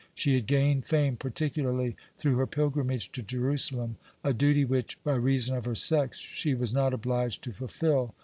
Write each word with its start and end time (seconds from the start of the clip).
She 0.15 0.33
had 0.33 0.47
gained 0.47 0.87
fame 0.87 1.15
particularly 1.15 1.95
through 2.17 2.37
her 2.37 2.47
pilgrimage 2.47 3.11
to 3.11 3.21
Jerusalem, 3.21 3.97
a 4.23 4.33
duty 4.33 4.65
which, 4.65 4.97
by 5.03 5.13
reason 5.13 5.55
of 5.55 5.65
her 5.65 5.75
sex, 5.75 6.17
she 6.17 6.55
was 6.55 6.73
not 6.73 6.91
obliged 6.91 7.43
to 7.43 7.51
fulfil. 7.51 8.15